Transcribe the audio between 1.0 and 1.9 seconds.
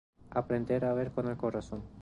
con el corazón.